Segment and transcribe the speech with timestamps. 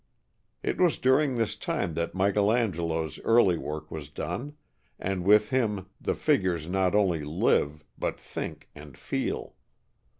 [0.63, 4.57] It was during this time that Michael Angelo's early work was done;
[4.97, 9.53] and with him the figures not only live but think and feel.